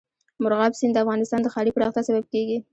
[0.41, 2.57] مورغاب سیند د افغانستان د ښاري پراختیا سبب کېږي.